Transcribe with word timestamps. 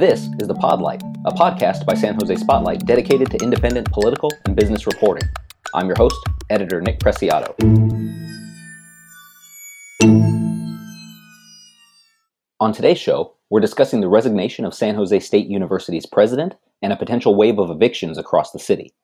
This 0.00 0.30
is 0.38 0.48
The 0.48 0.54
Podlight, 0.54 1.02
a 1.26 1.30
podcast 1.30 1.84
by 1.84 1.92
San 1.92 2.14
Jose 2.14 2.34
Spotlight 2.36 2.86
dedicated 2.86 3.30
to 3.32 3.44
independent 3.44 3.92
political 3.92 4.32
and 4.46 4.56
business 4.56 4.86
reporting. 4.86 5.28
I'm 5.74 5.88
your 5.88 5.96
host, 5.96 6.16
editor 6.48 6.80
Nick 6.80 7.00
Preciado. 7.00 7.54
On 12.60 12.72
today's 12.72 12.96
show, 12.96 13.34
we're 13.50 13.60
discussing 13.60 14.00
the 14.00 14.08
resignation 14.08 14.64
of 14.64 14.72
San 14.72 14.94
Jose 14.94 15.20
State 15.20 15.48
University's 15.48 16.06
president 16.06 16.54
and 16.80 16.94
a 16.94 16.96
potential 16.96 17.34
wave 17.34 17.58
of 17.58 17.68
evictions 17.68 18.16
across 18.16 18.52
the 18.52 18.58
city. 18.58 18.94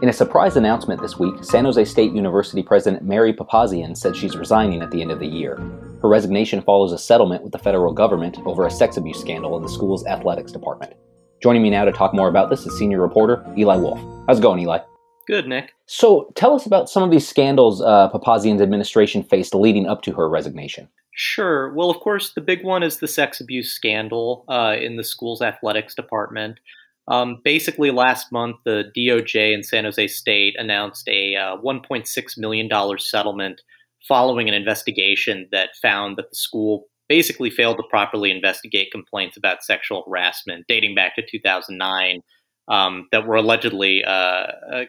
In 0.00 0.08
a 0.08 0.12
surprise 0.12 0.56
announcement 0.56 1.02
this 1.02 1.18
week, 1.18 1.42
San 1.42 1.64
Jose 1.64 1.84
State 1.86 2.12
University 2.12 2.62
President 2.62 3.02
Mary 3.02 3.32
Papazian 3.32 3.96
said 3.96 4.14
she's 4.14 4.36
resigning 4.36 4.82
at 4.82 4.92
the 4.92 5.02
end 5.02 5.10
of 5.10 5.18
the 5.18 5.26
year. 5.26 5.58
Her 6.02 6.08
resignation 6.08 6.60
follows 6.62 6.90
a 6.90 6.98
settlement 6.98 7.44
with 7.44 7.52
the 7.52 7.58
federal 7.58 7.92
government 7.92 8.36
over 8.44 8.66
a 8.66 8.70
sex 8.70 8.96
abuse 8.96 9.20
scandal 9.20 9.56
in 9.56 9.62
the 9.62 9.68
school's 9.68 10.04
athletics 10.04 10.50
department. 10.50 10.94
Joining 11.40 11.62
me 11.62 11.70
now 11.70 11.84
to 11.84 11.92
talk 11.92 12.12
more 12.12 12.28
about 12.28 12.50
this 12.50 12.66
is 12.66 12.76
senior 12.76 13.00
reporter 13.00 13.44
Eli 13.56 13.76
Wolf. 13.76 14.00
How's 14.26 14.40
it 14.40 14.42
going, 14.42 14.58
Eli? 14.58 14.80
Good, 15.28 15.46
Nick. 15.46 15.74
So, 15.86 16.32
tell 16.34 16.54
us 16.56 16.66
about 16.66 16.90
some 16.90 17.04
of 17.04 17.12
these 17.12 17.28
scandals 17.28 17.80
uh, 17.80 18.10
Papazian's 18.10 18.60
administration 18.60 19.22
faced 19.22 19.54
leading 19.54 19.86
up 19.86 20.02
to 20.02 20.12
her 20.12 20.28
resignation. 20.28 20.88
Sure. 21.14 21.72
Well, 21.72 21.88
of 21.88 22.00
course, 22.00 22.32
the 22.32 22.40
big 22.40 22.64
one 22.64 22.82
is 22.82 22.98
the 22.98 23.06
sex 23.06 23.40
abuse 23.40 23.70
scandal 23.70 24.44
uh, 24.48 24.74
in 24.80 24.96
the 24.96 25.04
school's 25.04 25.40
athletics 25.40 25.94
department. 25.94 26.58
Um, 27.06 27.40
basically, 27.44 27.92
last 27.92 28.32
month, 28.32 28.56
the 28.64 28.90
DOJ 28.96 29.54
in 29.54 29.62
San 29.62 29.84
Jose 29.84 30.08
State 30.08 30.56
announced 30.58 31.08
a 31.08 31.36
uh, 31.36 31.56
$1.6 31.58 32.38
million 32.38 32.98
settlement 32.98 33.60
following 34.06 34.48
an 34.48 34.54
investigation 34.54 35.48
that 35.52 35.70
found 35.80 36.16
that 36.16 36.30
the 36.30 36.36
school 36.36 36.86
basically 37.08 37.50
failed 37.50 37.76
to 37.76 37.82
properly 37.90 38.30
investigate 38.30 38.90
complaints 38.90 39.36
about 39.36 39.62
sexual 39.62 40.04
harassment 40.06 40.64
dating 40.68 40.94
back 40.94 41.14
to 41.14 41.22
2009 41.30 42.20
um, 42.68 43.08
that 43.12 43.26
were 43.26 43.36
allegedly 43.36 44.02
uh, 44.04 44.10
uh, 44.10 44.84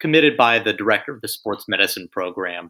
committed 0.00 0.36
by 0.36 0.58
the 0.58 0.72
director 0.72 1.14
of 1.14 1.20
the 1.20 1.28
sports 1.28 1.64
medicine 1.68 2.08
program. 2.10 2.68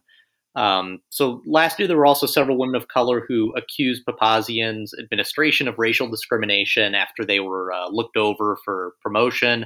Um, 0.55 0.99
so 1.09 1.41
last 1.45 1.79
year, 1.79 1.87
there 1.87 1.97
were 1.97 2.05
also 2.05 2.27
several 2.27 2.57
women 2.57 2.75
of 2.75 2.87
color 2.87 3.25
who 3.27 3.51
accused 3.57 4.05
Papazian's 4.05 4.93
administration 4.99 5.67
of 5.67 5.75
racial 5.79 6.07
discrimination 6.07 6.93
after 6.93 7.25
they 7.25 7.39
were 7.39 7.73
uh, 7.73 7.89
looked 7.89 8.17
over 8.17 8.57
for 8.63 8.93
promotion. 9.01 9.65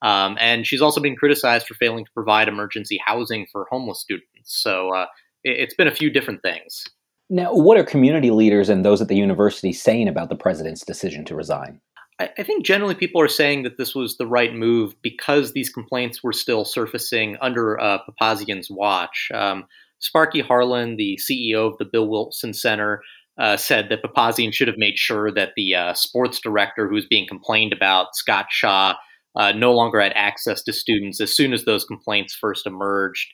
Um, 0.00 0.36
and 0.40 0.66
she's 0.66 0.82
also 0.82 1.00
been 1.00 1.16
criticized 1.16 1.66
for 1.66 1.74
failing 1.74 2.04
to 2.04 2.10
provide 2.12 2.48
emergency 2.48 2.98
housing 3.04 3.46
for 3.52 3.66
homeless 3.70 4.00
students. 4.00 4.26
So 4.44 4.92
uh, 4.94 5.06
it's 5.44 5.74
been 5.74 5.88
a 5.88 5.94
few 5.94 6.10
different 6.10 6.42
things. 6.42 6.84
Now, 7.30 7.54
what 7.54 7.78
are 7.78 7.84
community 7.84 8.30
leaders 8.30 8.68
and 8.68 8.84
those 8.84 9.00
at 9.00 9.08
the 9.08 9.16
university 9.16 9.72
saying 9.72 10.08
about 10.08 10.28
the 10.28 10.36
president's 10.36 10.84
decision 10.84 11.24
to 11.26 11.34
resign? 11.34 11.80
I, 12.20 12.30
I 12.38 12.42
think 12.42 12.64
generally 12.64 12.94
people 12.94 13.20
are 13.22 13.28
saying 13.28 13.62
that 13.62 13.78
this 13.78 13.94
was 13.94 14.16
the 14.16 14.26
right 14.26 14.54
move 14.54 14.94
because 15.02 15.52
these 15.52 15.70
complaints 15.70 16.22
were 16.22 16.32
still 16.32 16.64
surfacing 16.64 17.36
under 17.40 17.80
uh, 17.80 17.98
Papazian's 18.06 18.68
watch. 18.70 19.30
Um, 19.32 19.64
Sparky 19.98 20.40
Harlan, 20.40 20.96
the 20.96 21.18
CEO 21.22 21.70
of 21.70 21.78
the 21.78 21.84
Bill 21.84 22.08
Wilson 22.08 22.52
Center, 22.52 23.02
uh, 23.38 23.56
said 23.56 23.88
that 23.88 24.02
Papazian 24.02 24.52
should 24.52 24.68
have 24.68 24.76
made 24.76 24.98
sure 24.98 25.32
that 25.32 25.52
the 25.56 25.74
uh, 25.74 25.94
sports 25.94 26.40
director 26.40 26.88
who 26.88 26.94
was 26.94 27.06
being 27.06 27.26
complained 27.26 27.72
about, 27.72 28.14
Scott 28.14 28.46
Shaw, 28.50 28.94
uh, 29.34 29.52
no 29.52 29.72
longer 29.72 30.00
had 30.00 30.12
access 30.14 30.62
to 30.64 30.72
students 30.72 31.20
as 31.20 31.34
soon 31.34 31.52
as 31.52 31.64
those 31.64 31.84
complaints 31.84 32.34
first 32.34 32.66
emerged. 32.66 33.32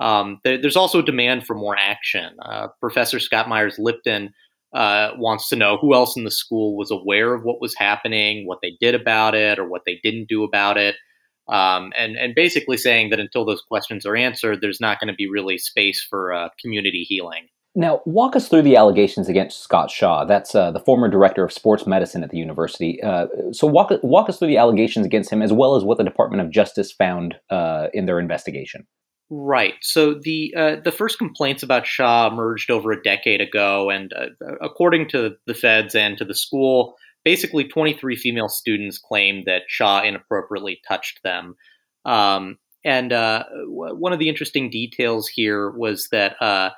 Um, 0.00 0.38
th- 0.44 0.62
there's 0.62 0.76
also 0.76 1.00
a 1.00 1.04
demand 1.04 1.46
for 1.46 1.54
more 1.54 1.76
action. 1.76 2.36
Uh, 2.40 2.68
Professor 2.80 3.18
Scott 3.18 3.48
Myers 3.48 3.76
Lipton 3.78 4.32
uh, 4.74 5.10
wants 5.16 5.48
to 5.48 5.56
know 5.56 5.78
who 5.78 5.94
else 5.94 6.16
in 6.16 6.24
the 6.24 6.30
school 6.30 6.76
was 6.76 6.90
aware 6.90 7.34
of 7.34 7.42
what 7.42 7.60
was 7.60 7.74
happening, 7.74 8.46
what 8.46 8.58
they 8.62 8.76
did 8.80 8.94
about 8.94 9.34
it, 9.34 9.58
or 9.58 9.68
what 9.68 9.82
they 9.86 9.98
didn't 10.02 10.28
do 10.28 10.44
about 10.44 10.76
it 10.76 10.96
um, 11.48 11.92
and 11.96 12.16
and 12.16 12.34
basically 12.34 12.76
saying 12.76 13.10
that 13.10 13.20
until 13.20 13.44
those 13.44 13.62
questions 13.62 14.04
are 14.04 14.16
answered, 14.16 14.60
there's 14.60 14.80
not 14.80 15.00
going 15.00 15.08
to 15.08 15.14
be 15.14 15.28
really 15.28 15.58
space 15.58 16.02
for 16.02 16.32
uh, 16.32 16.48
community 16.60 17.04
healing. 17.08 17.48
Now, 17.74 18.00
walk 18.06 18.34
us 18.34 18.48
through 18.48 18.62
the 18.62 18.76
allegations 18.76 19.28
against 19.28 19.62
Scott 19.62 19.90
Shaw. 19.90 20.24
That's 20.24 20.54
uh, 20.54 20.72
the 20.72 20.80
former 20.80 21.08
director 21.08 21.44
of 21.44 21.52
sports 21.52 21.86
medicine 21.86 22.24
at 22.24 22.30
the 22.30 22.38
university. 22.38 23.00
Uh, 23.02 23.28
so, 23.52 23.66
walk 23.66 23.90
walk 24.02 24.28
us 24.28 24.38
through 24.38 24.48
the 24.48 24.58
allegations 24.58 25.06
against 25.06 25.30
him, 25.30 25.40
as 25.40 25.52
well 25.52 25.74
as 25.74 25.84
what 25.84 25.96
the 25.96 26.04
Department 26.04 26.42
of 26.42 26.50
Justice 26.50 26.92
found 26.92 27.36
uh, 27.50 27.88
in 27.94 28.06
their 28.06 28.18
investigation. 28.18 28.86
Right. 29.30 29.74
So 29.82 30.14
the 30.14 30.54
uh, 30.56 30.76
the 30.82 30.92
first 30.92 31.18
complaints 31.18 31.62
about 31.62 31.86
Shaw 31.86 32.28
emerged 32.30 32.70
over 32.70 32.92
a 32.92 33.02
decade 33.02 33.42
ago, 33.42 33.90
and 33.90 34.10
uh, 34.14 34.28
according 34.62 35.08
to 35.10 35.36
the 35.46 35.52
feds 35.54 35.94
and 35.94 36.16
to 36.16 36.24
the 36.24 36.34
school, 36.34 36.94
basically 37.24 37.64
23 37.64 38.16
female 38.16 38.48
students 38.48 38.96
claimed 38.98 39.44
that 39.44 39.62
Shaw 39.68 40.02
inappropriately 40.02 40.80
touched 40.88 41.22
them. 41.24 41.56
Um, 42.06 42.56
and 42.86 43.12
uh, 43.12 43.44
w- 43.50 43.96
one 43.96 44.14
of 44.14 44.18
the 44.18 44.30
interesting 44.30 44.70
details 44.70 45.28
here 45.28 45.70
was 45.72 46.08
that, 46.10 46.40
uh, 46.40 46.70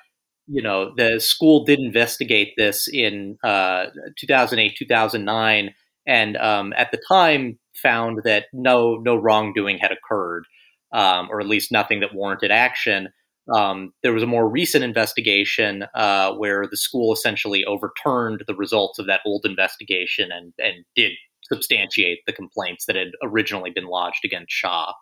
you 0.48 0.62
know, 0.62 0.92
the 0.96 1.20
school 1.20 1.64
did 1.64 1.78
investigate 1.80 2.54
this 2.56 2.88
in 2.88 3.36
uh, 3.44 3.86
2008, 4.18 4.76
2009, 4.78 5.74
and 6.06 6.36
um, 6.36 6.72
at 6.76 6.90
the 6.90 7.00
time 7.08 7.58
found 7.82 8.20
that 8.24 8.46
no 8.52 8.96
no 8.96 9.16
wrongdoing 9.16 9.78
had 9.78 9.92
occurred, 9.92 10.44
um, 10.92 11.28
or 11.30 11.40
at 11.40 11.46
least 11.46 11.72
nothing 11.72 12.00
that 12.00 12.14
warranted 12.14 12.50
action. 12.50 13.08
Um, 13.54 13.92
there 14.02 14.12
was 14.12 14.22
a 14.22 14.26
more 14.26 14.48
recent 14.48 14.84
investigation 14.84 15.84
uh, 15.94 16.32
where 16.34 16.66
the 16.70 16.76
school 16.76 17.12
essentially 17.12 17.64
overturned 17.64 18.44
the 18.46 18.54
results 18.54 18.98
of 18.98 19.06
that 19.06 19.20
old 19.26 19.44
investigation 19.44 20.30
and, 20.30 20.52
and 20.58 20.84
did 20.94 21.12
substantiate 21.52 22.20
the 22.26 22.32
complaints 22.32 22.86
that 22.86 22.96
had 22.96 23.08
originally 23.22 23.70
been 23.70 23.86
lodged 23.86 24.24
against 24.24 24.52
Shaw. 24.52 24.92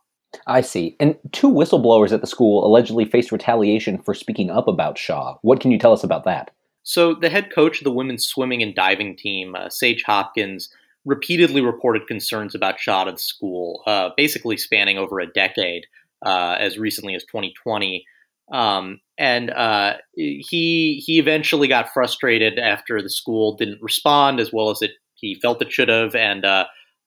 I 0.46 0.60
see. 0.60 0.96
And 1.00 1.16
two 1.32 1.48
whistleblowers 1.48 2.12
at 2.12 2.20
the 2.20 2.26
school 2.26 2.66
allegedly 2.66 3.04
faced 3.04 3.32
retaliation 3.32 3.98
for 3.98 4.14
speaking 4.14 4.50
up 4.50 4.68
about 4.68 4.98
Shaw. 4.98 5.36
What 5.42 5.60
can 5.60 5.70
you 5.70 5.78
tell 5.78 5.92
us 5.92 6.04
about 6.04 6.24
that? 6.24 6.50
So, 6.82 7.14
the 7.14 7.28
head 7.28 7.52
coach 7.52 7.78
of 7.78 7.84
the 7.84 7.92
women's 7.92 8.26
swimming 8.26 8.62
and 8.62 8.74
diving 8.74 9.16
team, 9.16 9.54
uh, 9.54 9.68
Sage 9.68 10.02
Hopkins, 10.04 10.70
repeatedly 11.08 11.62
reported 11.62 12.06
concerns 12.06 12.54
about 12.54 12.78
to 13.06 13.12
the 13.12 13.18
school, 13.18 13.82
uh, 13.86 14.10
basically 14.16 14.58
spanning 14.58 14.98
over 14.98 15.20
a 15.20 15.26
decade, 15.26 15.86
uh, 16.24 16.56
as 16.58 16.78
recently 16.78 17.14
as 17.14 17.24
2020. 17.24 18.04
Um, 18.52 19.00
and 19.16 19.50
uh, 19.50 19.94
he 20.14 21.02
he 21.04 21.18
eventually 21.18 21.66
got 21.66 21.92
frustrated 21.92 22.58
after 22.58 23.02
the 23.02 23.10
school 23.10 23.56
didn't 23.56 23.82
respond 23.82 24.38
as 24.38 24.52
well 24.52 24.70
as 24.70 24.82
it 24.82 24.92
he 25.14 25.34
felt 25.40 25.62
it 25.62 25.72
should 25.72 25.88
have, 25.88 26.14
and 26.14 26.44
uh, 26.44 26.66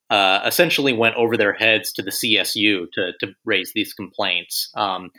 uh, 0.09 0.41
essentially 0.45 0.93
went 0.93 1.15
over 1.15 1.37
their 1.37 1.53
heads 1.53 1.93
to 1.93 2.01
the 2.01 2.11
CSU 2.11 2.91
to 2.93 3.13
to 3.19 3.33
raise 3.45 3.71
these 3.73 3.93
complaints. 3.93 4.69
Um, 4.75 5.11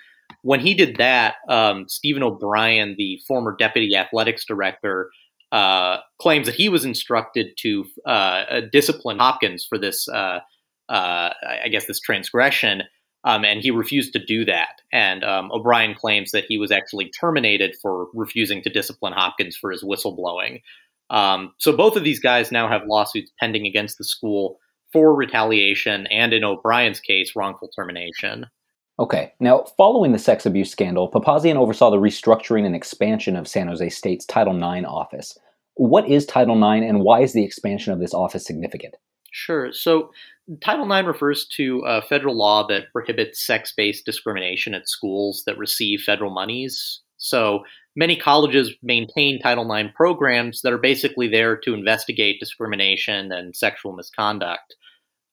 when 0.43 0.61
he 0.61 0.75
did 0.75 0.97
that, 0.97 1.37
um, 1.49 1.89
Stephen 1.89 2.23
O'Brien, 2.23 2.95
the 2.97 3.21
former 3.27 3.55
deputy 3.57 3.97
athletics 3.97 4.45
director, 4.45 5.11
uh, 5.53 5.99
claims 6.21 6.47
that 6.47 6.57
he 6.57 6.69
was 6.69 6.85
instructed 6.85 7.57
to 7.59 7.85
uh, 8.07 8.63
discipline 8.73 9.19
Hopkins 9.19 9.65
for 9.65 9.79
this. 9.79 10.09
Uh, 10.09 10.41
I 10.89 11.69
guess 11.71 11.87
this 11.87 12.01
transgression, 12.01 12.83
um, 13.25 13.47
and 13.47 13.63
he 13.63 13.71
refused 13.71 14.13
to 14.13 14.23
do 14.23 14.45
that. 14.45 14.83
And 14.93 15.25
um, 15.25 15.51
O'Brien 15.51 15.95
claims 15.95 16.33
that 16.33 16.45
he 16.47 16.59
was 16.59 16.71
actually 16.71 17.09
terminated 17.09 17.77
for 17.81 18.09
refusing 18.13 18.63
to 18.63 18.69
discipline 18.69 19.15
Hopkins 19.15 19.57
for 19.57 19.71
his 19.71 19.83
whistleblowing. 19.83 20.61
Um, 21.09 21.55
so 21.57 21.75
both 21.75 21.97
of 21.97 22.05
these 22.05 22.21
guys 22.21 22.53
now 22.53 22.69
have 22.69 22.83
lawsuits 22.87 23.33
pending 23.41 23.67
against 23.67 23.97
the 23.97 24.05
school 24.05 24.59
for 24.93 25.15
retaliation 25.15 26.07
and, 26.09 26.35
in 26.35 26.45
O'Brien's 26.45 27.01
case, 27.01 27.35
wrongful 27.35 27.69
termination. 27.69 28.47
Okay. 29.03 29.33
Now, 29.41 29.65
following 29.77 30.13
the 30.13 30.19
sex 30.21 30.47
abuse 30.47 30.71
scandal, 30.71 31.11
Papazian 31.11 31.57
oversaw 31.57 31.91
the 31.91 31.97
restructuring 31.97 32.65
and 32.65 32.77
expansion 32.77 33.35
of 33.35 33.49
San 33.49 33.67
Jose 33.67 33.89
State's 33.89 34.25
Title 34.25 34.55
IX 34.57 34.87
office. 34.87 35.37
What 35.75 36.09
is 36.09 36.25
Title 36.25 36.55
IX, 36.57 36.87
and 36.87 37.01
why 37.01 37.23
is 37.23 37.33
the 37.33 37.43
expansion 37.43 37.93
of 37.93 37.99
this 37.99 38.15
office 38.15 38.47
significant? 38.47 38.95
Sure. 39.33 39.73
So 39.73 40.11
Title 40.63 40.89
IX 40.89 41.09
refers 41.09 41.49
to 41.57 41.83
a 41.85 42.01
federal 42.01 42.39
law 42.39 42.65
that 42.69 42.93
prohibits 42.93 43.45
sex 43.45 43.73
based 43.77 44.07
discrimination 44.07 44.73
at 44.73 44.89
schools 44.89 45.43
that 45.47 45.59
receive 45.59 46.03
federal 46.03 46.31
monies. 46.31 47.01
So 47.17 47.65
many 47.97 48.15
colleges 48.15 48.73
maintain 48.85 49.41
Title 49.41 49.69
IX 49.75 49.89
programs 49.97 50.63
that 50.63 50.73
are 50.73 50.79
basically 50.79 51.27
there 51.27 51.57
to 51.57 51.75
investigate 51.75 52.39
discrimination 52.39 53.33
and 53.33 53.57
sexual 53.57 53.95
misconduct. 53.95 54.77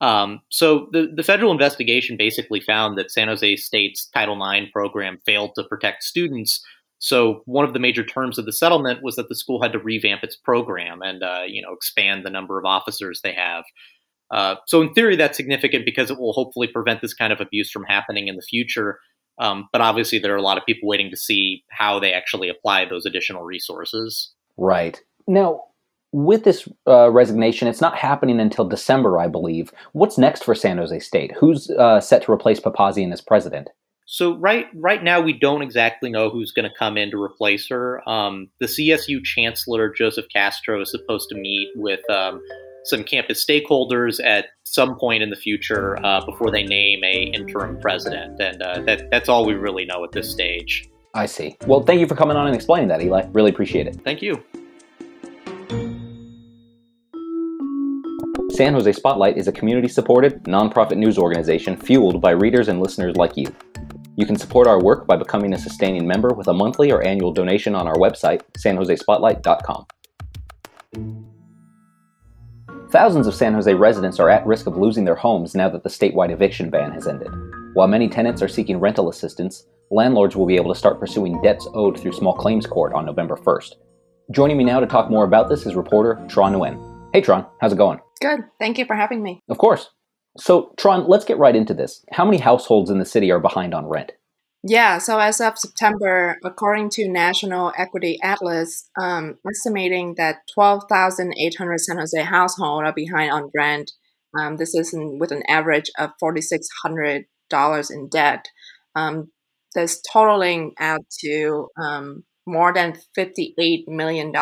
Um, 0.01 0.41
so 0.49 0.87
the, 0.91 1.11
the 1.13 1.23
federal 1.23 1.51
investigation 1.51 2.15
basically 2.17 2.61
found 2.61 2.97
that 2.97 3.11
San 3.11 3.27
Jose 3.27 3.57
State's 3.57 4.07
Title 4.07 4.39
IX 4.41 4.71
program 4.71 5.19
failed 5.25 5.51
to 5.55 5.63
protect 5.63 6.03
students. 6.03 6.63
So 6.99 7.41
one 7.45 7.65
of 7.65 7.73
the 7.73 7.79
major 7.79 8.03
terms 8.03 8.37
of 8.37 8.45
the 8.45 8.53
settlement 8.53 9.03
was 9.03 9.15
that 9.15 9.29
the 9.29 9.35
school 9.35 9.61
had 9.61 9.73
to 9.73 9.79
revamp 9.79 10.23
its 10.23 10.35
program 10.35 11.01
and 11.01 11.23
uh, 11.23 11.43
you 11.47 11.61
know 11.61 11.73
expand 11.73 12.25
the 12.25 12.29
number 12.29 12.57
of 12.59 12.65
officers 12.65 13.21
they 13.23 13.33
have. 13.33 13.63
Uh, 14.31 14.55
so 14.67 14.81
in 14.81 14.93
theory, 14.93 15.15
that's 15.15 15.37
significant 15.37 15.85
because 15.85 16.11
it 16.11 16.19
will 16.19 16.33
hopefully 16.33 16.67
prevent 16.67 17.01
this 17.01 17.13
kind 17.13 17.33
of 17.33 17.41
abuse 17.41 17.71
from 17.71 17.83
happening 17.85 18.27
in 18.27 18.35
the 18.35 18.41
future. 18.41 18.99
Um, 19.39 19.69
but 19.71 19.81
obviously, 19.81 20.19
there 20.19 20.33
are 20.33 20.37
a 20.37 20.41
lot 20.41 20.57
of 20.57 20.65
people 20.65 20.87
waiting 20.87 21.09
to 21.09 21.17
see 21.17 21.63
how 21.71 21.99
they 21.99 22.13
actually 22.13 22.49
apply 22.49 22.85
those 22.85 23.05
additional 23.05 23.43
resources. 23.43 24.33
Right 24.57 25.01
now, 25.27 25.63
with 26.11 26.43
this 26.43 26.67
uh, 26.87 27.09
resignation, 27.11 27.67
it's 27.67 27.81
not 27.81 27.97
happening 27.97 28.39
until 28.39 28.67
December, 28.67 29.19
I 29.19 29.27
believe. 29.27 29.71
What's 29.93 30.17
next 30.17 30.43
for 30.43 30.55
San 30.55 30.77
Jose 30.77 30.99
State? 30.99 31.33
Who's 31.37 31.69
uh, 31.71 31.99
set 32.01 32.23
to 32.23 32.31
replace 32.31 32.59
Papazian 32.59 33.13
as 33.13 33.21
president? 33.21 33.69
So 34.11 34.35
right 34.37 34.65
right 34.73 35.03
now 35.03 35.21
we 35.21 35.33
don't 35.33 35.61
exactly 35.61 36.09
know 36.09 36.31
who's 36.31 36.51
going 36.51 36.67
to 36.67 36.75
come 36.75 36.97
in 36.97 37.11
to 37.11 37.21
replace 37.21 37.69
her. 37.69 38.01
Um, 38.09 38.49
the 38.59 38.65
CSU 38.65 39.23
chancellor 39.23 39.93
Joseph 39.95 40.25
Castro 40.33 40.81
is 40.81 40.89
supposed 40.89 41.29
to 41.29 41.35
meet 41.35 41.69
with 41.75 41.99
um, 42.09 42.41
some 42.85 43.03
campus 43.03 43.45
stakeholders 43.45 44.19
at 44.23 44.47
some 44.65 44.97
point 44.97 45.21
in 45.21 45.29
the 45.29 45.35
future 45.35 46.03
uh, 46.03 46.25
before 46.25 46.49
they 46.49 46.63
name 46.63 47.03
a 47.03 47.31
interim 47.35 47.79
president, 47.81 48.41
and 48.41 48.63
uh, 48.63 48.81
that 48.81 49.11
that's 49.11 49.29
all 49.29 49.45
we 49.45 49.53
really 49.53 49.85
know 49.85 50.03
at 50.03 50.11
this 50.11 50.31
stage. 50.31 50.89
I 51.13 51.27
see. 51.27 51.55
Well, 51.67 51.83
thank 51.83 51.99
you 51.99 52.07
for 52.07 52.15
coming 52.15 52.35
on 52.35 52.47
and 52.47 52.55
explaining 52.55 52.87
that, 52.87 53.03
Eli. 53.03 53.27
Really 53.31 53.51
appreciate 53.51 53.85
it. 53.85 54.01
Thank 54.03 54.23
you. 54.23 54.43
San 58.59 58.73
Jose 58.73 58.91
Spotlight 58.91 59.37
is 59.37 59.47
a 59.47 59.53
community 59.53 59.87
supported, 59.87 60.43
nonprofit 60.43 60.97
news 60.97 61.17
organization 61.17 61.77
fueled 61.77 62.19
by 62.19 62.31
readers 62.31 62.67
and 62.67 62.81
listeners 62.81 63.15
like 63.15 63.37
you. 63.37 63.45
You 64.17 64.25
can 64.25 64.35
support 64.35 64.67
our 64.67 64.83
work 64.83 65.07
by 65.07 65.15
becoming 65.15 65.53
a 65.53 65.57
sustaining 65.57 66.05
member 66.05 66.33
with 66.33 66.49
a 66.49 66.53
monthly 66.53 66.91
or 66.91 67.01
annual 67.01 67.31
donation 67.31 67.73
on 67.73 67.87
our 67.87 67.95
website, 67.95 68.41
sanjosespotlight.com. 68.57 69.85
Thousands 72.91 73.27
of 73.27 73.33
San 73.33 73.53
Jose 73.53 73.73
residents 73.73 74.19
are 74.19 74.29
at 74.29 74.45
risk 74.45 74.67
of 74.67 74.75
losing 74.75 75.05
their 75.05 75.15
homes 75.15 75.55
now 75.55 75.69
that 75.69 75.83
the 75.83 75.89
statewide 75.89 76.31
eviction 76.31 76.69
ban 76.69 76.91
has 76.91 77.07
ended. 77.07 77.31
While 77.75 77.87
many 77.87 78.09
tenants 78.09 78.41
are 78.41 78.49
seeking 78.49 78.81
rental 78.81 79.07
assistance, 79.07 79.67
landlords 79.89 80.35
will 80.35 80.45
be 80.45 80.57
able 80.57 80.73
to 80.73 80.77
start 80.77 80.99
pursuing 80.99 81.41
debts 81.41 81.65
owed 81.73 81.97
through 81.97 82.11
small 82.11 82.33
claims 82.33 82.65
court 82.65 82.91
on 82.91 83.05
November 83.05 83.37
1st. 83.37 83.75
Joining 84.31 84.57
me 84.57 84.65
now 84.65 84.81
to 84.81 84.85
talk 84.85 85.09
more 85.09 85.23
about 85.23 85.47
this 85.47 85.65
is 85.65 85.75
reporter 85.75 86.15
Tran 86.27 86.53
Nguyen. 86.53 87.13
Hey 87.13 87.21
Tran, 87.21 87.47
how's 87.61 87.71
it 87.71 87.77
going? 87.77 88.01
Good. 88.21 88.41
Thank 88.59 88.77
you 88.77 88.85
for 88.85 88.95
having 88.95 89.23
me. 89.23 89.41
Of 89.49 89.57
course. 89.57 89.89
So, 90.37 90.73
Tran, 90.77 91.07
let's 91.07 91.25
get 91.25 91.37
right 91.37 91.55
into 91.55 91.73
this. 91.73 92.05
How 92.11 92.25
many 92.25 92.37
households 92.37 92.89
in 92.89 92.99
the 92.99 93.05
city 93.05 93.31
are 93.31 93.39
behind 93.39 93.73
on 93.73 93.87
rent? 93.87 94.11
Yeah, 94.61 94.97
so 94.97 95.19
as 95.19 95.39
of 95.39 95.57
September, 95.57 96.37
according 96.43 96.89
to 96.91 97.07
National 97.07 97.71
Equity 97.77 98.19
Atlas, 98.21 98.89
um, 98.99 99.37
estimating 99.49 100.15
that 100.17 100.39
12,800 100.53 101.79
San 101.79 101.97
Jose 101.97 102.21
households 102.23 102.85
are 102.85 102.93
behind 102.93 103.31
on 103.31 103.49
rent. 103.55 103.91
Um, 104.37 104.57
this 104.57 104.75
is 104.75 104.93
in, 104.93 105.17
with 105.17 105.31
an 105.31 105.43
average 105.47 105.89
of 105.97 106.11
$4,600 106.21 107.91
in 107.91 108.09
debt. 108.09 108.49
Um, 108.95 109.31
this 109.75 110.01
totaling 110.11 110.73
out 110.77 111.05
to 111.21 111.69
um, 111.81 112.23
more 112.45 112.73
than 112.73 112.97
$58 113.17 113.87
million 113.87 114.33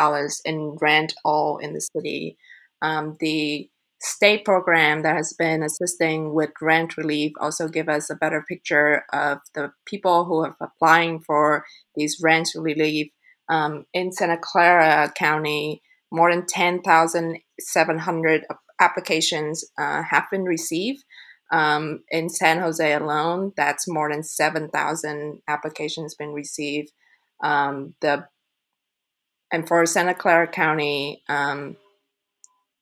in 0.44 0.76
rent 0.80 1.14
all 1.24 1.58
in 1.58 1.74
the 1.74 1.80
city. 1.80 2.36
Um, 2.82 3.16
the 3.20 3.70
state 4.00 4.44
program 4.44 5.02
that 5.02 5.16
has 5.16 5.34
been 5.36 5.60
assisting 5.62 6.32
with 6.32 6.50
rent 6.60 6.96
relief 6.96 7.32
also 7.40 7.66
give 7.68 7.88
us 7.88 8.10
a 8.10 8.14
better 8.14 8.44
picture 8.48 9.02
of 9.12 9.38
the 9.54 9.72
people 9.86 10.24
who 10.24 10.44
are 10.44 10.56
applying 10.60 11.18
for 11.20 11.64
these 11.96 12.20
rent 12.22 12.48
relief 12.54 13.10
um, 13.48 13.86
in 13.92 14.12
Santa 14.12 14.38
Clara 14.40 15.12
County. 15.16 15.82
More 16.10 16.32
than 16.32 16.46
10,700 16.46 18.46
applications 18.80 19.64
uh, 19.78 20.02
have 20.02 20.24
been 20.30 20.44
received. 20.44 21.04
Um, 21.50 22.04
in 22.10 22.28
San 22.28 22.60
Jose 22.60 22.92
alone, 22.92 23.52
that's 23.56 23.88
more 23.88 24.10
than 24.10 24.22
7,000 24.22 25.40
applications 25.48 26.14
been 26.14 26.32
received. 26.32 26.92
Um, 27.42 27.94
the 28.00 28.26
and 29.50 29.66
for 29.66 29.86
Santa 29.86 30.14
Clara 30.14 30.46
County, 30.46 31.22
um, 31.28 31.76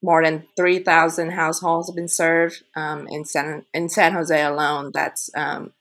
more 0.01 0.23
than 0.23 0.45
3,000 0.55 1.31
households 1.31 1.89
have 1.89 1.95
been 1.95 2.07
served 2.07 2.63
um, 2.75 3.07
in, 3.07 3.25
San, 3.25 3.65
in 3.73 3.89
San 3.89 4.13
Jose 4.13 4.41
alone. 4.41 4.91
That's 4.93 5.29
um, 5.35 5.73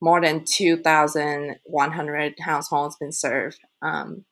more 0.00 0.20
than 0.20 0.44
2,100 0.44 2.34
households 2.40 2.96
been 2.96 3.12
served 3.12 3.60
um, 3.82 4.24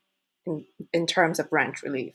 in, 0.46 0.64
in 0.92 1.06
terms 1.06 1.38
of 1.38 1.48
rent 1.52 1.82
relief. 1.82 2.14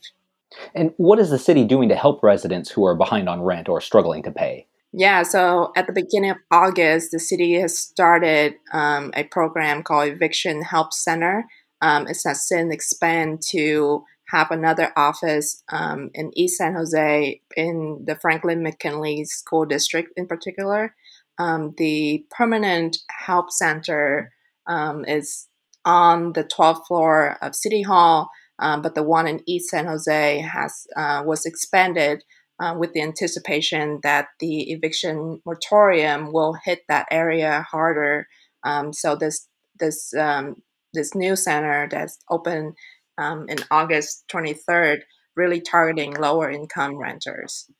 And 0.74 0.92
what 0.96 1.18
is 1.18 1.30
the 1.30 1.38
city 1.38 1.64
doing 1.64 1.88
to 1.88 1.96
help 1.96 2.22
residents 2.22 2.70
who 2.70 2.84
are 2.84 2.94
behind 2.94 3.28
on 3.28 3.42
rent 3.42 3.68
or 3.68 3.80
struggling 3.80 4.22
to 4.24 4.30
pay? 4.30 4.66
Yeah, 4.92 5.24
so 5.24 5.72
at 5.76 5.88
the 5.88 5.92
beginning 5.92 6.30
of 6.30 6.36
August, 6.52 7.10
the 7.10 7.18
city 7.18 7.54
has 7.54 7.76
started 7.76 8.54
um, 8.72 9.10
a 9.16 9.24
program 9.24 9.82
called 9.82 10.08
Eviction 10.08 10.62
Help 10.62 10.92
Center. 10.92 11.46
Um, 11.80 12.02
it 12.06 12.16
has 12.24 12.46
since 12.46 12.72
expanded 12.72 13.42
to 13.50 14.04
have 14.34 14.50
another 14.50 14.92
office 14.96 15.62
um, 15.70 16.10
in 16.12 16.36
East 16.36 16.58
San 16.58 16.74
Jose 16.74 17.40
in 17.56 18.04
the 18.04 18.16
Franklin 18.16 18.64
McKinley 18.64 19.24
School 19.24 19.64
District 19.64 20.10
in 20.16 20.26
particular. 20.26 20.94
Um, 21.38 21.74
the 21.78 22.26
permanent 22.30 22.96
help 23.10 23.52
center 23.52 24.32
um, 24.66 25.04
is 25.04 25.46
on 25.84 26.32
the 26.32 26.42
12th 26.42 26.86
floor 26.86 27.38
of 27.42 27.54
City 27.54 27.82
Hall, 27.82 28.28
um, 28.58 28.82
but 28.82 28.96
the 28.96 29.04
one 29.04 29.28
in 29.28 29.40
East 29.46 29.70
San 29.70 29.86
Jose 29.86 30.40
has 30.40 30.86
uh, 30.96 31.22
was 31.24 31.46
expanded 31.46 32.24
uh, 32.58 32.74
with 32.76 32.92
the 32.92 33.02
anticipation 33.02 34.00
that 34.02 34.28
the 34.40 34.72
eviction 34.72 35.40
moratorium 35.44 36.32
will 36.32 36.56
hit 36.64 36.80
that 36.88 37.06
area 37.10 37.64
harder. 37.70 38.26
Um, 38.64 38.92
so 38.92 39.14
this 39.14 39.48
this 39.78 40.12
um, 40.14 40.56
this 40.92 41.14
new 41.14 41.36
center 41.36 41.88
that's 41.90 42.18
open 42.30 42.74
um, 43.18 43.48
in 43.48 43.58
August 43.70 44.24
23rd, 44.32 45.00
really 45.36 45.60
targeting 45.60 46.14
lower 46.14 46.50
income 46.50 46.96
renters. 46.96 47.70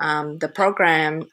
Um, 0.00 0.38
the 0.38 0.48
program 0.48 1.26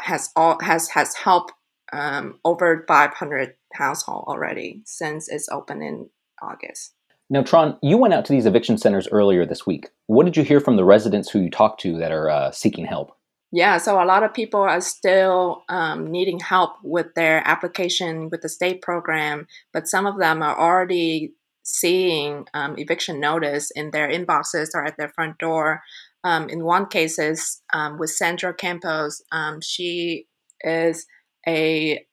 has 0.00 0.30
all 0.36 0.58
has 0.60 0.88
has 0.90 1.14
helped 1.14 1.52
um, 1.92 2.38
over 2.44 2.84
500 2.86 3.54
households 3.72 4.28
already 4.28 4.82
since 4.84 5.28
it's 5.28 5.48
open 5.48 5.82
in 5.82 6.10
August. 6.42 6.92
Now, 7.28 7.42
Tran, 7.42 7.76
you 7.82 7.96
went 7.96 8.14
out 8.14 8.24
to 8.26 8.32
these 8.32 8.46
eviction 8.46 8.78
centers 8.78 9.08
earlier 9.08 9.44
this 9.44 9.66
week. 9.66 9.88
What 10.06 10.26
did 10.26 10.36
you 10.36 10.44
hear 10.44 10.60
from 10.60 10.76
the 10.76 10.84
residents 10.84 11.28
who 11.28 11.40
you 11.40 11.50
talked 11.50 11.80
to 11.80 11.98
that 11.98 12.12
are 12.12 12.30
uh, 12.30 12.50
seeking 12.52 12.86
help? 12.86 13.16
Yeah, 13.52 13.78
so 13.78 14.02
a 14.02 14.04
lot 14.04 14.22
of 14.22 14.34
people 14.34 14.60
are 14.60 14.80
still 14.80 15.64
um, 15.68 16.10
needing 16.10 16.38
help 16.38 16.76
with 16.82 17.14
their 17.14 17.46
application 17.46 18.28
with 18.28 18.42
the 18.42 18.48
state 18.48 18.82
program, 18.82 19.46
but 19.72 19.88
some 19.88 20.06
of 20.06 20.18
them 20.18 20.42
are 20.42 20.58
already 20.58 21.32
seeing 21.66 22.46
um, 22.54 22.76
eviction 22.78 23.18
notice 23.18 23.72
in 23.72 23.90
their 23.90 24.08
inboxes 24.08 24.68
or 24.72 24.84
at 24.84 24.96
their 24.96 25.08
front 25.08 25.36
door. 25.38 25.82
Um, 26.22 26.48
in 26.48 26.64
one 26.64 26.86
case, 26.86 27.18
is 27.18 27.60
um, 27.72 27.98
with 27.98 28.10
Sandra 28.10 28.54
Campos. 28.54 29.20
Um, 29.32 29.60
she 29.60 30.26
is 30.60 31.06
a 31.46 32.04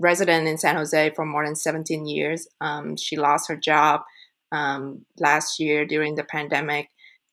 resident 0.00 0.48
in 0.48 0.56
San 0.56 0.76
Jose 0.76 1.12
for 1.14 1.26
more 1.26 1.44
than 1.44 1.54
17 1.54 2.06
years. 2.06 2.48
Um, 2.62 2.96
she 2.96 3.16
lost 3.16 3.48
her 3.48 3.56
job 3.56 4.00
last 5.18 5.58
year 5.60 5.84
during 5.84 6.14
the 6.14 6.24
pandemic, 6.24 6.88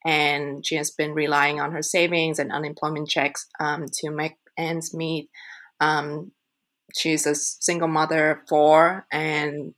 and 0.05 0.65
she 0.65 0.75
has 0.75 0.91
been 0.91 1.13
relying 1.13 1.61
on 1.61 1.71
her 1.71 1.81
savings 1.81 2.37
and 2.37 2.51
unemployment 2.51 3.07
checks 3.07 3.47
to 3.59 4.11
make 4.11 4.33
ends 4.57 4.93
meet. 4.93 5.29
she's 6.97 7.25
a 7.25 7.35
single 7.35 7.87
mother 7.87 8.31
of 8.31 8.37
four, 8.49 9.05
and 9.11 9.73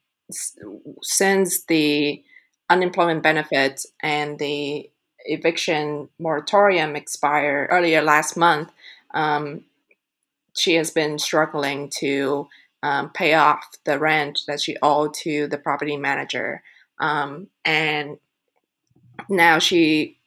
since 1.01 1.63
the 1.65 2.23
unemployment 2.69 3.23
benefits 3.23 3.85
and 4.01 4.39
the 4.39 4.89
eviction 5.25 6.09
moratorium 6.19 6.95
expired 6.95 7.67
earlier 7.71 8.01
last 8.01 8.35
month, 8.35 8.71
um, 9.13 9.63
she 10.55 10.75
has 10.75 10.91
been 10.91 11.17
struggling 11.19 11.89
to 11.89 12.47
um, 12.83 13.09
pay 13.09 13.33
off 13.33 13.65
the 13.85 13.97
rent 13.97 14.41
that 14.47 14.61
she 14.61 14.75
owed 14.81 15.13
to 15.13 15.47
the 15.47 15.57
property 15.57 15.97
manager. 15.97 16.61
Um, 16.99 17.47
and 17.63 18.17
now 19.29 19.59
she, 19.59 20.19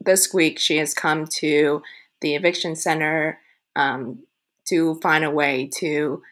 this 0.00 0.32
week, 0.32 0.58
she 0.58 0.78
has 0.78 0.94
come 0.94 1.26
to 1.38 1.82
the 2.20 2.34
eviction 2.34 2.76
center 2.76 3.38
um, 3.76 4.20
to 4.66 4.96
find 4.96 5.24
a 5.24 5.30
way 5.30 5.70
to 5.76 6.22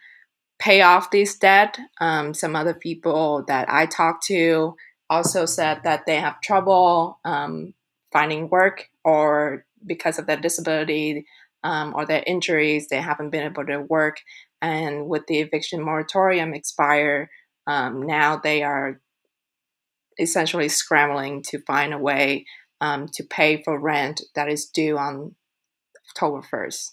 pay 0.64 0.80
off 0.80 1.10
this 1.10 1.36
debt. 1.36 1.78
Um, 2.00 2.32
some 2.32 2.56
other 2.56 2.72
people 2.72 3.44
that 3.48 3.68
I 3.68 3.84
talked 3.84 4.24
to 4.28 4.74
also 5.10 5.44
said 5.44 5.82
that 5.84 6.06
they 6.06 6.16
have 6.16 6.40
trouble 6.40 7.20
um, 7.22 7.74
finding 8.10 8.48
work 8.48 8.88
or 9.04 9.66
because 9.84 10.18
of 10.18 10.26
their 10.26 10.38
disability 10.38 11.26
um, 11.64 11.92
or 11.94 12.06
their 12.06 12.24
injuries, 12.26 12.88
they 12.88 13.00
haven't 13.02 13.28
been 13.28 13.44
able 13.44 13.66
to 13.66 13.82
work. 13.82 14.16
And 14.62 15.06
with 15.06 15.26
the 15.26 15.40
eviction 15.40 15.82
moratorium 15.82 16.54
expire, 16.54 17.28
um, 17.66 18.02
now 18.02 18.38
they 18.38 18.62
are 18.62 19.02
essentially 20.18 20.70
scrambling 20.70 21.42
to 21.42 21.58
find 21.58 21.92
a 21.92 21.98
way 21.98 22.46
um, 22.80 23.08
to 23.12 23.22
pay 23.22 23.62
for 23.62 23.78
rent 23.78 24.22
that 24.34 24.48
is 24.48 24.64
due 24.64 24.96
on 24.96 25.34
October 26.08 26.40
1st. 26.50 26.92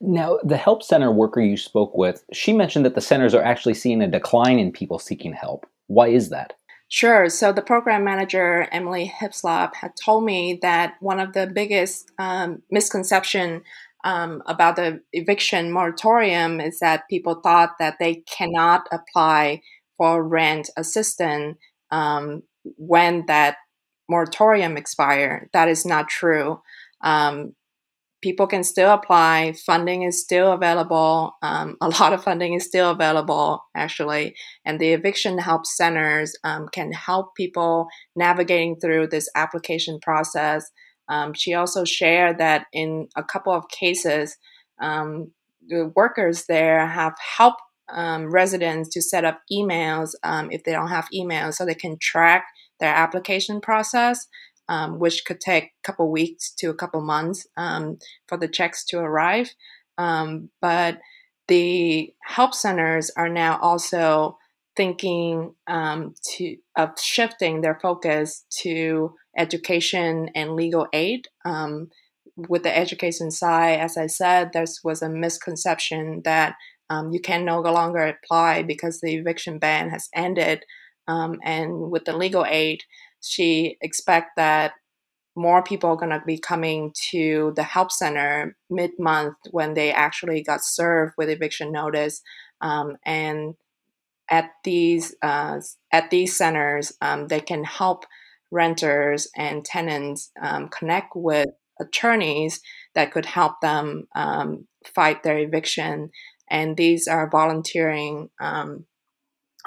Now, 0.00 0.38
the 0.42 0.56
help 0.56 0.82
center 0.82 1.10
worker 1.10 1.40
you 1.40 1.56
spoke 1.56 1.96
with, 1.96 2.24
she 2.32 2.52
mentioned 2.52 2.84
that 2.84 2.94
the 2.94 3.00
centers 3.00 3.34
are 3.34 3.42
actually 3.42 3.74
seeing 3.74 4.02
a 4.02 4.08
decline 4.08 4.58
in 4.58 4.72
people 4.72 4.98
seeking 4.98 5.32
help. 5.32 5.66
Why 5.86 6.08
is 6.08 6.28
that? 6.28 6.54
Sure. 6.88 7.30
So 7.30 7.54
the 7.54 7.62
program 7.62 8.04
manager, 8.04 8.68
Emily 8.70 9.06
Hislop, 9.06 9.74
had 9.74 9.92
told 9.96 10.24
me 10.24 10.58
that 10.60 10.96
one 11.00 11.20
of 11.20 11.32
the 11.32 11.46
biggest 11.46 12.10
um, 12.18 12.62
misconception 12.70 13.62
um, 14.04 14.42
about 14.46 14.76
the 14.76 15.00
eviction 15.14 15.72
moratorium 15.72 16.60
is 16.60 16.80
that 16.80 17.08
people 17.08 17.36
thought 17.36 17.78
that 17.78 17.96
they 17.98 18.16
cannot 18.36 18.88
apply 18.92 19.62
for 19.96 20.22
rent 20.22 20.68
assistance 20.76 21.56
um, 21.90 22.42
when 22.76 23.24
that 23.26 23.56
moratorium 24.10 24.76
expired. 24.76 25.48
That 25.54 25.68
is 25.68 25.86
not 25.86 26.08
true. 26.08 26.60
Um, 27.00 27.54
people 28.22 28.46
can 28.46 28.64
still 28.64 28.90
apply. 28.90 29.52
Funding 29.66 30.02
is 30.04 30.22
still 30.22 30.52
available. 30.52 31.34
Um, 31.42 31.76
a 31.80 31.88
lot 31.88 32.12
of 32.12 32.24
funding 32.24 32.54
is 32.54 32.64
still 32.64 32.90
available, 32.90 33.62
actually. 33.74 34.34
And 34.64 34.80
the 34.80 34.92
eviction 34.92 35.38
help 35.38 35.66
centers 35.66 36.34
um, 36.44 36.68
can 36.72 36.92
help 36.92 37.34
people 37.36 37.88
navigating 38.16 38.76
through 38.80 39.08
this 39.08 39.28
application 39.34 39.98
process. 40.00 40.70
Um, 41.08 41.34
she 41.34 41.52
also 41.52 41.84
shared 41.84 42.38
that 42.38 42.66
in 42.72 43.08
a 43.16 43.24
couple 43.24 43.52
of 43.52 43.68
cases, 43.68 44.36
um, 44.80 45.32
the 45.68 45.92
workers 45.94 46.46
there 46.46 46.86
have 46.86 47.14
helped 47.36 47.60
um, 47.92 48.30
residents 48.30 48.88
to 48.90 49.02
set 49.02 49.24
up 49.24 49.40
emails 49.52 50.10
um, 50.22 50.50
if 50.50 50.64
they 50.64 50.72
don't 50.72 50.88
have 50.88 51.08
emails 51.14 51.54
so 51.54 51.66
they 51.66 51.74
can 51.74 51.98
track 52.00 52.46
their 52.80 52.94
application 52.94 53.60
process 53.60 54.26
um, 54.72 54.98
which 54.98 55.26
could 55.26 55.38
take 55.38 55.64
a 55.64 55.82
couple 55.82 56.10
weeks 56.10 56.50
to 56.54 56.70
a 56.70 56.74
couple 56.74 57.02
months 57.02 57.46
um, 57.58 57.98
for 58.26 58.38
the 58.38 58.48
checks 58.48 58.86
to 58.86 58.98
arrive. 58.98 59.50
Um, 59.98 60.48
but 60.62 60.98
the 61.46 62.14
help 62.24 62.54
centers 62.54 63.10
are 63.14 63.28
now 63.28 63.58
also 63.60 64.38
thinking 64.74 65.54
um, 65.66 66.14
to 66.24 66.56
of 66.76 66.98
shifting 66.98 67.60
their 67.60 67.78
focus 67.82 68.46
to 68.62 69.14
education 69.36 70.30
and 70.34 70.56
legal 70.56 70.86
aid. 70.94 71.28
Um, 71.44 71.90
with 72.48 72.62
the 72.62 72.74
education 72.74 73.30
side, 73.30 73.78
as 73.78 73.98
I 73.98 74.06
said, 74.06 74.52
there 74.54 74.64
was 74.82 75.02
a 75.02 75.10
misconception 75.10 76.22
that 76.24 76.54
um, 76.88 77.12
you 77.12 77.20
can 77.20 77.44
no 77.44 77.60
longer 77.60 78.06
apply 78.06 78.62
because 78.62 79.00
the 79.00 79.16
eviction 79.16 79.58
ban 79.58 79.90
has 79.90 80.08
ended. 80.14 80.64
And 81.08 81.90
with 81.90 82.04
the 82.04 82.16
legal 82.16 82.44
aid, 82.46 82.82
she 83.20 83.76
expect 83.80 84.36
that 84.36 84.72
more 85.34 85.62
people 85.62 85.90
are 85.90 85.96
going 85.96 86.10
to 86.10 86.22
be 86.26 86.38
coming 86.38 86.92
to 87.10 87.52
the 87.56 87.62
help 87.62 87.90
center 87.90 88.56
mid-month 88.68 89.34
when 89.50 89.74
they 89.74 89.90
actually 89.92 90.42
got 90.42 90.62
served 90.62 91.14
with 91.16 91.30
eviction 91.30 91.72
notice. 91.72 92.22
Um, 92.60 92.96
and 93.04 93.54
at 94.30 94.50
these 94.64 95.14
uh, 95.22 95.60
at 95.92 96.10
these 96.10 96.36
centers 96.36 96.92
um, 97.00 97.28
they 97.28 97.40
can 97.40 97.64
help 97.64 98.04
renters 98.50 99.28
and 99.36 99.64
tenants 99.64 100.30
um, 100.40 100.68
connect 100.68 101.16
with 101.16 101.48
attorneys 101.80 102.60
that 102.94 103.12
could 103.12 103.26
help 103.26 103.60
them 103.62 104.06
um, 104.14 104.66
fight 104.94 105.22
their 105.22 105.38
eviction. 105.38 106.10
And 106.50 106.76
these 106.76 107.08
are 107.08 107.30
volunteering 107.30 108.28
um, 108.40 108.84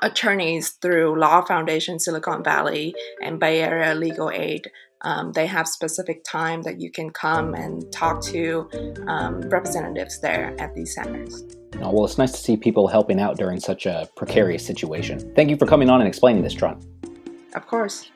attorneys 0.02 0.72
through 0.82 1.20
Law 1.20 1.42
Foundation 1.42 2.00
Silicon 2.00 2.44
Valley 2.44 2.94
and 3.22 3.40
Bay 3.40 3.62
Area 3.62 3.96
Legal 3.96 4.30
Aid. 4.30 4.70
Um, 5.02 5.34
they 5.34 5.46
have 5.46 5.68
specific 5.68 6.24
time 6.24 6.64
that 6.64 6.82
you 6.82 6.90
can 6.90 7.12
come 7.12 7.54
and 7.54 7.92
talk 7.92 8.24
to 8.26 8.68
um, 9.08 9.42
representatives 9.50 10.20
there 10.20 10.56
at 10.60 10.74
these 10.74 10.96
centers. 10.96 11.44
Oh, 11.82 11.92
well, 11.94 12.06
it's 12.06 12.18
nice 12.18 12.32
to 12.32 12.38
see 12.38 12.58
people 12.58 12.88
helping 12.88 13.20
out 13.20 13.38
during 13.38 13.60
such 13.60 13.86
a 13.86 14.10
precarious 14.16 14.66
situation. 14.66 15.34
Thank 15.36 15.50
you 15.50 15.58
for 15.58 15.68
coming 15.68 15.90
on 15.90 16.02
and 16.02 16.08
explaining 16.08 16.42
this, 16.42 16.56
Tran. 16.56 16.84
Of 17.54 17.68
course. 17.68 18.10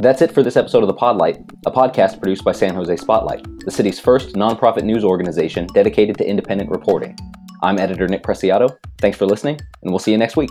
That's 0.00 0.22
it 0.22 0.30
for 0.30 0.44
this 0.44 0.56
episode 0.56 0.84
of 0.84 0.86
The 0.86 0.94
Podlight, 0.94 1.38
a 1.66 1.72
podcast 1.72 2.20
produced 2.20 2.44
by 2.44 2.52
San 2.52 2.74
Jose 2.74 2.96
Spotlight, 2.96 3.44
the 3.64 3.70
city's 3.70 3.98
first 3.98 4.34
nonprofit 4.34 4.84
news 4.84 5.02
organization 5.02 5.66
dedicated 5.74 6.16
to 6.18 6.28
independent 6.28 6.70
reporting. 6.70 7.16
I'm 7.62 7.78
editor 7.78 8.08
Nick 8.08 8.22
Preciado. 8.22 8.76
Thanks 8.98 9.18
for 9.18 9.26
listening, 9.26 9.58
and 9.82 9.90
we'll 9.90 9.98
see 9.98 10.12
you 10.12 10.18
next 10.18 10.36
week. 10.36 10.50